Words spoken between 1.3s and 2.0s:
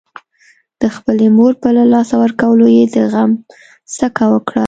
مور په له